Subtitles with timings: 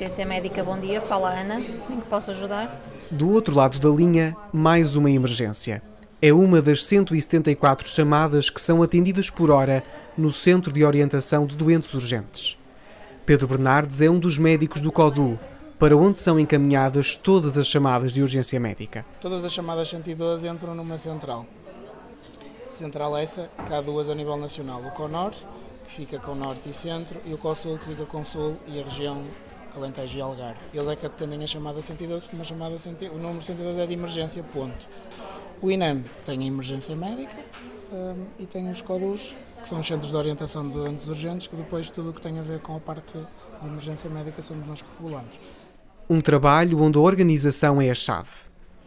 [0.00, 0.98] Emergência Médica, bom dia.
[0.98, 2.80] Fala Ana, em que posso ajudar?
[3.10, 5.82] Do outro lado da linha, mais uma emergência.
[6.22, 9.84] É uma das 174 chamadas que são atendidas por hora
[10.16, 12.56] no Centro de Orientação de Doentes Urgentes.
[13.26, 15.38] Pedro Bernardes é um dos médicos do CODU,
[15.78, 19.04] para onde são encaminhadas todas as chamadas de urgência médica.
[19.20, 21.44] Todas as chamadas 112 entram numa central.
[22.70, 24.80] Central essa, que há duas a nível nacional.
[24.80, 25.32] O CONOR,
[25.84, 28.84] que fica com Norte e Centro, e o COSUL, que fica com Sul e a
[28.84, 29.22] região
[29.76, 30.58] Alentejo e Algarve.
[30.72, 33.86] Eles é que atendem a chamada 112, porque uma chamada 112, o número 112 é
[33.86, 34.88] de emergência, ponto.
[35.62, 37.36] O INEM tem a emergência médica
[37.92, 41.56] um, e tem os CODUS, que são os Centros de Orientação de Doentes Urgentes, que
[41.56, 44.80] depois tudo o que tem a ver com a parte de emergência médica somos nós
[44.80, 45.38] que regulamos.
[46.08, 48.30] Um trabalho onde a organização é a chave.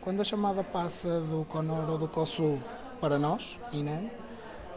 [0.00, 2.60] Quando a chamada passa do CONOR ou do COSUL
[3.00, 4.10] para nós, INEM,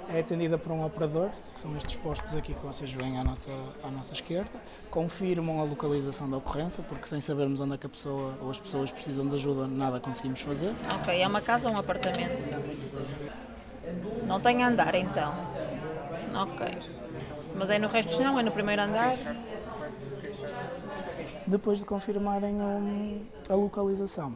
[0.09, 3.51] é atendida por um operador, que são estes postos aqui que vocês veem à nossa,
[3.83, 4.49] à nossa esquerda,
[4.89, 8.59] confirmam a localização da ocorrência, porque sem sabermos onde é que a pessoa ou as
[8.59, 10.73] pessoas precisam de ajuda, nada conseguimos fazer.
[11.01, 12.37] Ok, é uma casa ou um apartamento?
[14.25, 15.33] Não tem andar então.
[16.35, 16.77] Ok.
[17.55, 18.39] Mas é no resto não?
[18.39, 19.15] É no primeiro andar?
[21.45, 24.35] Depois de confirmarem um, a localização,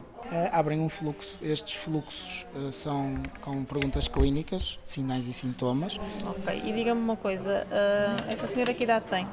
[0.52, 1.38] abrem um fluxo.
[1.42, 5.98] Estes fluxos uh, são com perguntas clínicas, sinais e sintomas.
[6.26, 9.26] Ok, e diga-me uma coisa: uh, essa senhora que idade tem?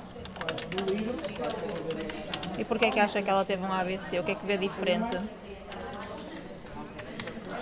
[2.57, 4.19] E porquê é que acha que ela teve um AVC?
[4.19, 5.17] O que é que vê diferente?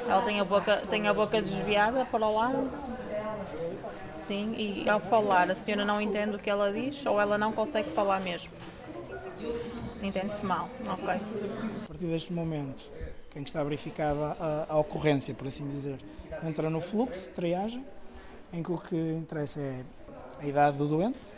[0.10, 2.72] Ela tem a boca, tem a boca desviada para o lado?
[4.26, 7.54] Sim, e ao falar, a senhora não entende o que ela diz ou ela não
[7.54, 8.52] consegue falar mesmo?
[10.02, 11.10] Entende-se mal, ok.
[11.10, 12.84] A partir deste momento,
[13.30, 16.00] quem está verificada a, a, ocorrência, por assim dizer,
[16.44, 17.86] entra no fluxo de triagem,
[18.52, 19.84] em que o que interessa é
[20.40, 21.34] a idade do doente,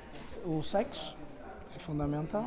[0.46, 1.16] o sexo,
[1.76, 2.46] é fundamental,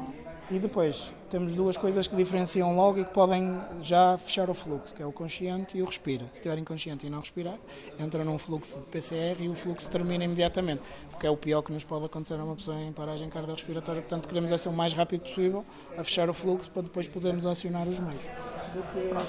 [0.53, 4.95] e depois temos duas coisas que diferenciam logo e que podem já fechar o fluxo,
[4.95, 6.27] que é o consciente e o respira.
[6.27, 7.57] Se estiver inconsciente e não respirar,
[7.99, 11.73] entra num fluxo de PCR e o fluxo termina imediatamente, porque é o pior que
[11.73, 14.03] nos pode acontecer a uma pessoa em paragem cardiorrespiratória.
[14.03, 15.65] Portanto, queremos é ser o mais rápido possível
[15.97, 18.23] a fechar o fluxo para depois podermos acionar os meios.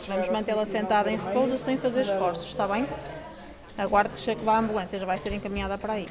[0.08, 2.86] Vamos mantê-la sentada em repouso sem fazer esforços, está bem?
[3.78, 6.08] Aguarde que chegue a ambulância, já vai ser encaminhada para aí.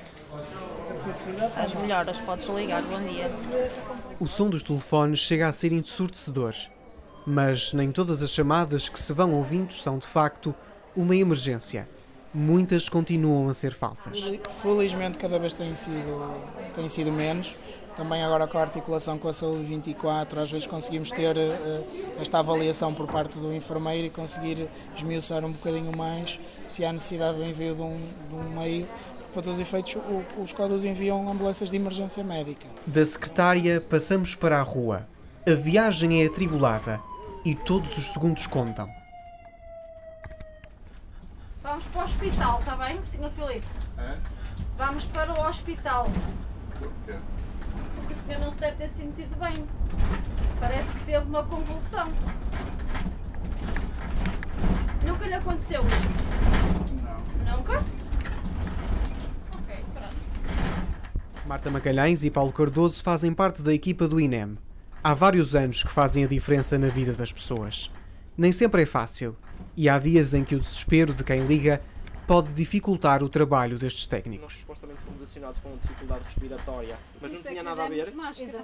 [1.57, 3.31] As melhoras, podes ligar, bom dia.
[4.19, 6.55] O som dos telefones chega a ser ensurdecedor,
[7.25, 10.55] mas nem todas as chamadas que se vão ouvindo são de facto
[10.97, 11.89] uma emergência.
[12.35, 14.19] Muitas continuam a ser falsas.
[14.63, 16.35] Felizmente cada vez tem sido,
[16.75, 17.55] tem sido menos.
[17.97, 22.39] Também agora com a articulação com a Saúde 24, às vezes conseguimos ter uh, esta
[22.39, 27.45] avaliação por parte do enfermeiro e conseguir esmiuçar um bocadinho mais se há necessidade do
[27.45, 28.89] envio de um, de um meio
[29.33, 29.97] para todos os efeitos,
[30.37, 32.67] os códigos enviam ambulâncias de emergência médica.
[32.87, 35.09] Da secretária passamos para a rua.
[35.47, 37.01] A viagem é atribulada
[37.45, 38.89] e todos os segundos contam.
[41.63, 43.31] Vamos para o hospital, está bem, Sr.
[43.31, 43.67] Filipe?
[43.97, 44.17] É?
[44.77, 46.07] Vamos para o hospital.
[46.79, 47.15] Por quê?
[48.27, 49.65] Senhor não se deve ter sentido bem.
[50.61, 52.09] Parece que teve uma convulsão.
[55.05, 56.95] Nunca lhe aconteceu isto?
[57.45, 57.57] Não.
[57.59, 57.85] Nunca?
[61.45, 64.57] Marta Magalhães e Paulo Cardoso fazem parte da equipa do INEM.
[65.03, 67.91] Há vários anos que fazem a diferença na vida das pessoas.
[68.39, 69.37] Nem sempre é fácil,
[69.77, 71.83] e há dias em que o desespero de quem liga
[72.27, 74.53] pode dificultar o trabalho destes técnicos.
[74.53, 78.13] Nós supostamente fomos acionados com uma dificuldade respiratória, mas não é tinha nada a ver.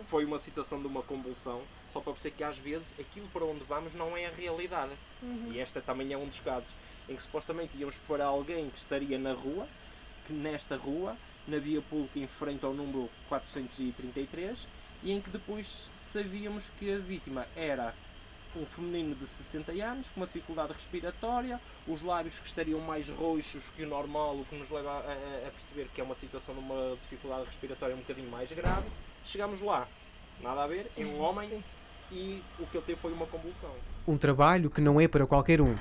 [0.08, 3.64] Foi uma situação de uma convulsão, só para perceber que às vezes aquilo para onde
[3.64, 4.92] vamos não é a realidade.
[5.22, 5.50] Uhum.
[5.52, 6.74] E esta também é um dos casos
[7.08, 9.66] em que supostamente íamos para alguém que estaria na rua,
[10.26, 11.16] que nesta rua
[11.46, 14.68] na via pública em frente ao número 433
[15.02, 17.94] e em que depois sabíamos que a vítima era
[18.56, 23.62] um feminino de 60 anos com uma dificuldade respiratória, os lábios que estariam mais roxos
[23.76, 26.54] que o normal, o que nos leva a, a, a perceber que é uma situação
[26.54, 28.86] de uma dificuldade respiratória um bocadinho mais grave.
[29.24, 29.86] Chegamos lá,
[30.42, 31.64] nada a ver, é um homem Sim.
[32.12, 33.74] e o que ele teve foi uma convulsão.
[34.06, 35.76] Um trabalho que não é para qualquer um.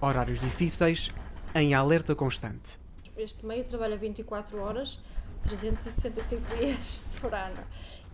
[0.00, 1.10] Horários difíceis,
[1.54, 2.82] em alerta constante
[3.16, 4.98] este meio trabalha 24 horas,
[5.44, 7.62] 365 dias por ano.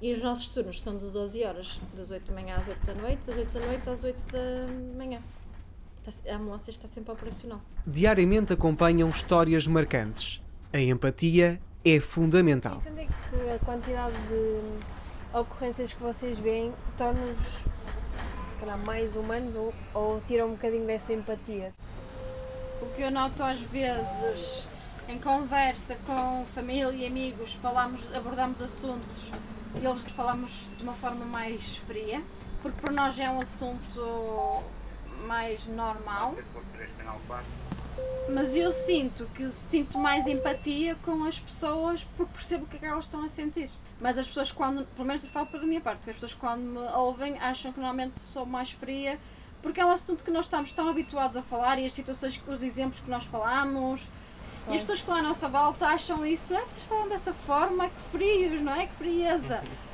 [0.00, 2.94] E os nossos turnos são de 12 horas, das 8 da manhã às 8 da
[2.94, 5.20] noite, das 8 da noite às 8 da manhã.
[6.30, 7.60] A ambulância está sempre operacional.
[7.84, 10.40] Diariamente acompanham histórias marcantes.
[10.72, 12.78] A empatia é fundamental.
[12.78, 17.58] Sentem que a quantidade de ocorrências que vocês veem torna-vos,
[18.46, 21.74] se calhar, mais humanos ou, ou tira um bocadinho dessa empatia?
[22.80, 24.68] O que eu noto às vezes
[25.08, 29.30] em conversa com família e amigos, falamos, abordamos assuntos
[29.76, 32.22] e eles falamos de uma forma mais fria.
[32.62, 34.62] porque para nós é um assunto
[35.26, 36.34] mais normal.
[38.28, 42.78] Mas eu sinto que sinto mais empatia com as pessoas porque percebo o que é
[42.80, 43.70] que elas estão a sentir.
[44.00, 46.60] Mas as pessoas quando, pelo menos eu falo pela minha parte, que as pessoas quando
[46.60, 49.18] me ouvem acham que normalmente sou mais fria
[49.62, 52.62] porque é um assunto que nós estamos tão habituados a falar e as situações, os
[52.62, 54.08] exemplos que nós falamos
[54.70, 57.88] e as pessoas que estão à nossa volta acham isso, ah, vocês falam dessa forma,
[57.88, 58.86] que frios, não é?
[58.86, 59.62] Que frieza.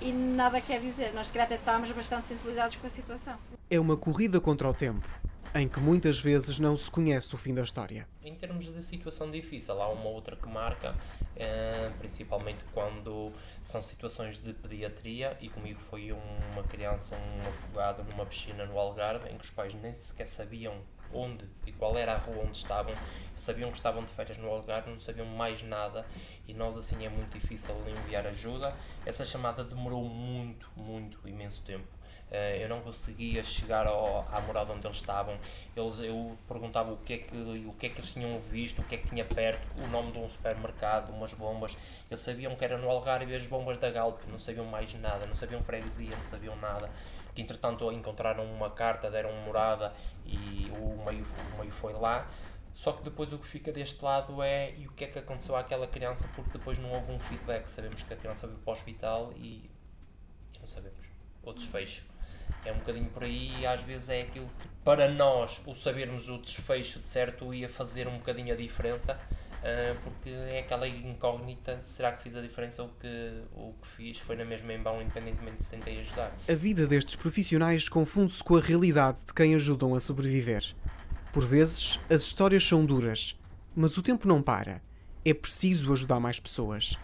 [0.00, 3.36] E nada quer dizer, nós se calhar até estávamos bastante sensibilizados com a situação.
[3.68, 5.04] É uma corrida contra o tempo,
[5.52, 8.06] em que muitas vezes não se conhece o fim da história.
[8.22, 10.94] Em termos de situação difícil, há uma outra que marca,
[11.34, 18.24] eh, principalmente quando são situações de pediatria, e comigo foi uma criança, um afogado numa
[18.24, 20.76] piscina no Algarve, em que os pais nem sequer sabiam
[21.12, 22.94] onde e qual era a rua onde estavam,
[23.34, 26.06] sabiam que estavam de férias no Algarve, não sabiam mais nada
[26.46, 28.74] e nós assim é muito difícil enviar ajuda.
[29.04, 31.97] Essa chamada demorou muito, muito, imenso tempo.
[32.30, 35.38] Uh, eu não conseguia chegar ao, à morada onde eles estavam.
[35.74, 37.36] Eles, eu perguntava o que, é que,
[37.66, 40.12] o que é que eles tinham visto, o que é que tinha perto, o nome
[40.12, 41.76] de um supermercado, umas bombas.
[42.10, 45.34] Eles sabiam que era no Algarve as bombas da Galp, não sabiam mais nada, não
[45.34, 46.90] sabiam freguesia, não sabiam nada
[47.38, 49.94] que entretanto encontraram uma carta, deram morada
[50.26, 52.28] e o meio, o meio foi lá.
[52.74, 55.54] Só que depois o que fica deste lado é e o que é que aconteceu
[55.54, 57.68] àquela criança, porque depois não houve um feedback.
[57.68, 59.70] Sabemos que a criança veio para o hospital e,
[60.58, 61.06] não sabemos.
[61.42, 62.06] O desfecho.
[62.68, 66.28] É um bocadinho por aí e às vezes é aquilo que para nós o sabermos
[66.28, 69.18] o desfecho de certo ia fazer um bocadinho a diferença
[69.58, 74.18] Uh, porque é aquela incógnita, será que fiz a diferença ou que o que fiz
[74.18, 76.32] foi na mesma em vão, independentemente se tentei ajudar.
[76.48, 80.64] A vida destes profissionais confunde-se com a realidade de quem ajudam a sobreviver.
[81.32, 83.36] Por vezes, as histórias são duras,
[83.74, 84.80] mas o tempo não para.
[85.24, 86.96] É preciso ajudar mais pessoas.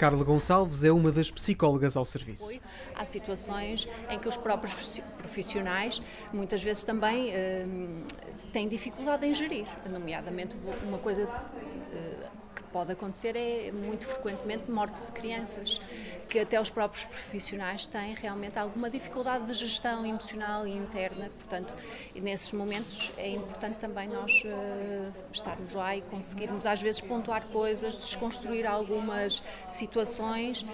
[0.00, 2.50] Carla Gonçalves é uma das psicólogas ao serviço.
[2.96, 6.00] Há situações em que os próprios profissionais
[6.32, 8.06] muitas vezes também uh,
[8.50, 10.56] têm dificuldade em gerir, nomeadamente
[10.88, 15.80] uma coisa uh, pode acontecer é muito frequentemente morte de crianças,
[16.28, 21.74] que até os próprios profissionais têm realmente alguma dificuldade de gestão emocional e interna, portanto,
[22.14, 27.96] nesses momentos é importante também nós uh, estarmos lá e conseguirmos às vezes pontuar coisas,
[27.96, 30.66] desconstruir algumas situações uh,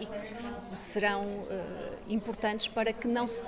[0.00, 1.46] e que serão uh,
[2.08, 3.40] importantes para que não se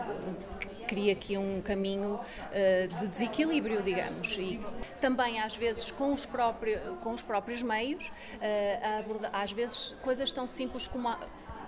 [0.89, 4.37] cria aqui um caminho uh, de desequilíbrio, digamos.
[4.39, 4.59] E
[5.01, 10.47] também, às vezes, com os, próprios, com os próprios meios, uh, às vezes, coisas tão
[10.47, 11.19] simples como a,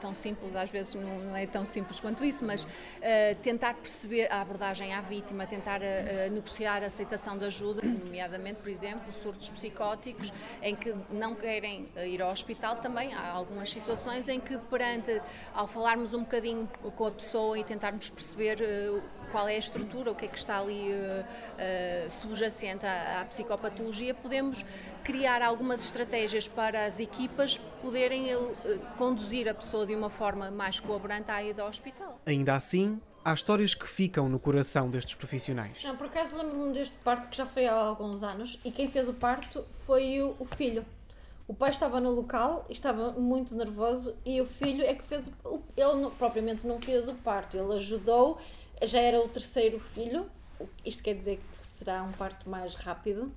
[0.01, 2.69] tão simples, às vezes não, é tão simples quanto isso, mas uh,
[3.43, 8.69] tentar perceber a abordagem à vítima, tentar uh, negociar a aceitação de ajuda, nomeadamente, por
[8.69, 10.33] exemplo, surtos psicóticos,
[10.63, 15.21] em que não querem ir ao hospital, também há algumas situações em que, perante,
[15.55, 18.59] ao falarmos um bocadinho com a pessoa e tentarmos perceber
[19.31, 23.25] qual é a estrutura, o que é que está ali uh, uh, subjacente à, à,
[23.25, 24.65] psicopatologia, podemos
[25.05, 28.57] criar algumas estratégias para as equipas poderem uh,
[28.97, 32.21] conduzir a pessoa de uma forma mais colaborante à ida ao hospital.
[32.27, 35.83] Ainda assim, há histórias que ficam no coração destes profissionais.
[35.85, 39.09] Não, por acaso lembro-me deste parto que já foi há alguns anos e quem fez
[39.09, 40.85] o parto foi o, o filho.
[41.51, 45.29] O pai estava no local, estava muito nervoso e o filho é que fez.
[45.45, 48.39] O, ele não, propriamente não fez o parto, ele ajudou
[48.83, 50.27] já era o terceiro filho,
[50.85, 53.33] isto quer dizer que será um parto mais rápido.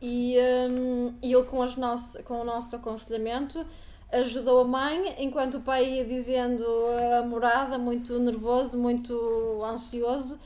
[0.00, 0.36] E,
[0.70, 3.66] um, e ele, com, nosso, com o nosso aconselhamento,
[4.12, 6.64] ajudou a mãe, enquanto o pai ia dizendo
[7.18, 10.38] a morada, muito nervoso, muito ansioso.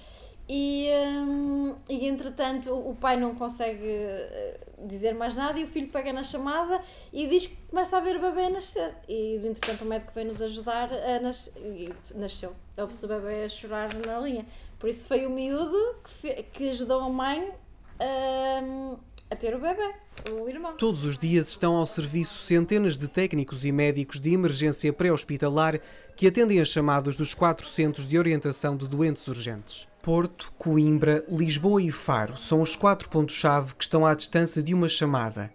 [0.49, 5.89] E, um, e entretanto, o pai não consegue eh, dizer mais nada e o filho
[5.89, 6.81] pega na chamada
[7.13, 8.95] e diz que começa a ver o bebê nascer.
[9.09, 11.47] E entretanto, o médico veio nos ajudar a nas...
[11.57, 12.55] e nasceu.
[12.77, 14.47] Houve-se o bebê a chorar na linha.
[14.79, 17.53] Por isso foi o miúdo que, que ajudou a mãe
[18.01, 18.95] a,
[19.31, 19.95] a ter o bebê,
[20.31, 20.77] o irmão.
[20.77, 25.81] Todos os dias estão ao serviço centenas de técnicos e médicos de emergência pré-hospitalar
[26.17, 29.92] que atendem as chamadas dos quatro centros de orientação de doentes urgentes.
[30.03, 34.89] Porto, Coimbra, Lisboa e Faro são os quatro pontos-chave que estão à distância de uma
[34.89, 35.53] chamada,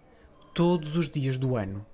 [0.54, 1.84] todos os dias do ano.